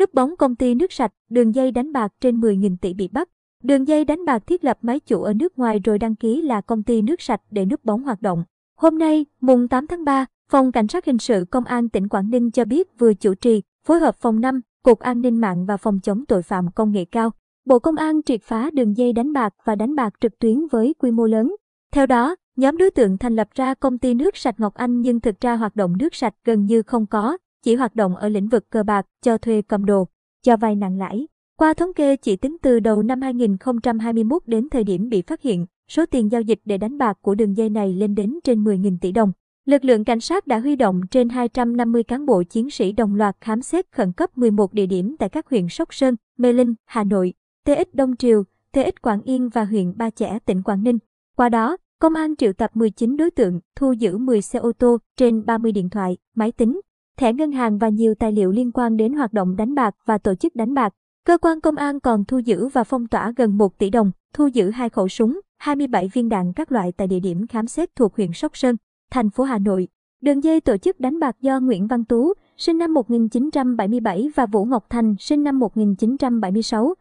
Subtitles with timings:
[0.00, 3.28] Núp bóng công ty nước sạch, đường dây đánh bạc trên 10.000 tỷ bị bắt.
[3.62, 6.60] Đường dây đánh bạc thiết lập máy chủ ở nước ngoài rồi đăng ký là
[6.60, 8.44] công ty nước sạch để núp bóng hoạt động.
[8.76, 12.30] Hôm nay, mùng 8 tháng 3, Phòng Cảnh sát Hình sự Công an tỉnh Quảng
[12.30, 15.76] Ninh cho biết vừa chủ trì, phối hợp Phòng 5, Cục An ninh mạng và
[15.76, 17.30] Phòng chống tội phạm công nghệ cao.
[17.64, 20.94] Bộ Công an triệt phá đường dây đánh bạc và đánh bạc trực tuyến với
[20.98, 21.54] quy mô lớn.
[21.92, 25.20] Theo đó, nhóm đối tượng thành lập ra công ty nước sạch Ngọc Anh nhưng
[25.20, 27.36] thực ra hoạt động nước sạch gần như không có,
[27.66, 30.08] chỉ hoạt động ở lĩnh vực cờ bạc, cho thuê cầm đồ,
[30.42, 31.28] cho vay nặng lãi.
[31.56, 35.66] Qua thống kê chỉ tính từ đầu năm 2021 đến thời điểm bị phát hiện,
[35.88, 38.98] số tiền giao dịch để đánh bạc của đường dây này lên đến trên 10.000
[39.00, 39.32] tỷ đồng.
[39.64, 43.36] Lực lượng cảnh sát đã huy động trên 250 cán bộ chiến sĩ đồng loạt
[43.40, 47.04] khám xét khẩn cấp 11 địa điểm tại các huyện Sóc Sơn, Mê Linh, Hà
[47.04, 47.32] Nội,
[47.64, 50.98] TX Đông Triều, TX Quảng Yên và huyện Ba Chẽ, tỉnh Quảng Ninh.
[51.36, 54.98] Qua đó, công an triệu tập 19 đối tượng, thu giữ 10 xe ô tô,
[55.16, 56.80] trên 30 điện thoại, máy tính,
[57.16, 60.18] thẻ ngân hàng và nhiều tài liệu liên quan đến hoạt động đánh bạc và
[60.18, 60.92] tổ chức đánh bạc.
[61.26, 64.46] Cơ quan công an còn thu giữ và phong tỏa gần 1 tỷ đồng, thu
[64.46, 68.16] giữ hai khẩu súng, 27 viên đạn các loại tại địa điểm khám xét thuộc
[68.16, 68.76] huyện Sóc Sơn,
[69.10, 69.88] thành phố Hà Nội.
[70.20, 74.64] Đường dây tổ chức đánh bạc do Nguyễn Văn Tú, sinh năm 1977 và Vũ
[74.64, 76.94] Ngọc Thành, sinh năm 1976.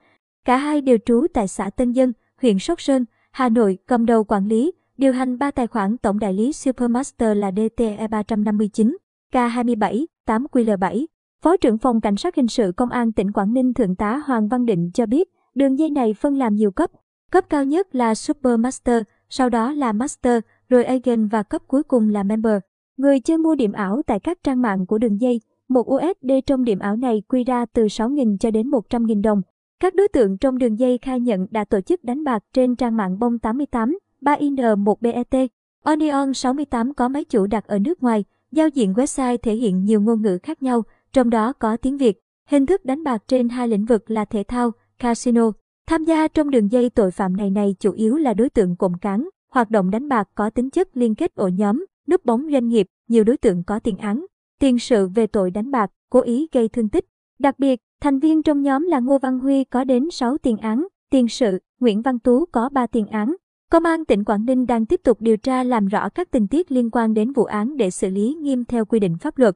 [0.46, 4.24] Cả hai đều trú tại xã Tân Dân, huyện Sóc Sơn, Hà Nội, cầm đầu
[4.24, 8.98] quản lý, điều hành ba tài khoản tổng đại lý Supermaster là DTE 359,
[9.36, 11.06] K27, 8QL7.
[11.42, 14.48] Phó trưởng phòng Cảnh sát Hình sự Công an tỉnh Quảng Ninh Thượng tá Hoàng
[14.48, 16.92] Văn Định cho biết, đường dây này phân làm nhiều cấp.
[17.32, 21.84] Cấp cao nhất là Super Master, sau đó là Master, rồi Agent và cấp cuối
[21.84, 22.58] cùng là Member.
[22.98, 26.64] Người chơi mua điểm ảo tại các trang mạng của đường dây, một USD trong
[26.64, 29.42] điểm ảo này quy ra từ 6.000 cho đến 100.000 đồng.
[29.80, 32.98] Các đối tượng trong đường dây khai nhận đã tổ chức đánh bạc trên trang
[32.98, 35.48] mạng bông 88, 3IN1BET.
[35.84, 40.02] Onion 68 có máy chủ đặt ở nước ngoài, giao diện website thể hiện nhiều
[40.02, 42.20] ngôn ngữ khác nhau, trong đó có tiếng Việt.
[42.50, 45.52] Hình thức đánh bạc trên hai lĩnh vực là thể thao, casino.
[45.88, 48.98] Tham gia trong đường dây tội phạm này này chủ yếu là đối tượng cộng
[48.98, 52.68] cán, hoạt động đánh bạc có tính chất liên kết ổ nhóm, núp bóng doanh
[52.68, 54.26] nghiệp, nhiều đối tượng có tiền án,
[54.60, 57.06] tiền sự về tội đánh bạc, cố ý gây thương tích.
[57.40, 60.88] Đặc biệt, thành viên trong nhóm là Ngô Văn Huy có đến 6 tiền án,
[61.10, 63.36] tiền sự, Nguyễn Văn Tú có 3 tiền án.
[63.72, 66.72] Công an tỉnh Quảng Ninh đang tiếp tục điều tra làm rõ các tình tiết
[66.72, 69.56] liên quan đến vụ án để xử lý nghiêm theo quy định pháp luật.